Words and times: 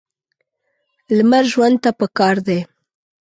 لمر 1.17 1.45
ژوند 1.51 1.77
ته 1.83 1.89
پکار 1.99 2.35
دی. 2.47 2.59